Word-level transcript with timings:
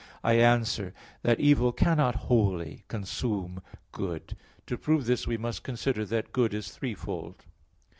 I 0.23 0.33
answer 0.39 0.95
that, 1.21 1.39
Evil 1.39 1.71
cannot 1.71 2.15
wholly 2.25 2.85
consume 2.87 3.61
good. 3.91 4.35
To 4.65 4.75
prove 4.75 5.05
this 5.05 5.27
we 5.27 5.37
must 5.37 5.61
consider 5.61 6.05
that 6.07 6.31
good 6.33 6.55
is 6.55 6.71
threefold. 6.71 7.45